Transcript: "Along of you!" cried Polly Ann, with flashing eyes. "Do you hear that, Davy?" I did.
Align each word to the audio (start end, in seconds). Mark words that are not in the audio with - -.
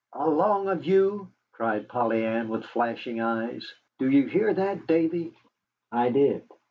"Along 0.13 0.67
of 0.67 0.83
you!" 0.83 1.27
cried 1.51 1.87
Polly 1.87 2.25
Ann, 2.25 2.49
with 2.49 2.63
flashing 2.65 3.21
eyes. 3.21 3.71
"Do 3.99 4.09
you 4.09 4.25
hear 4.25 4.51
that, 4.51 4.87
Davy?" 4.87 5.31
I 5.91 6.09
did. 6.09 6.43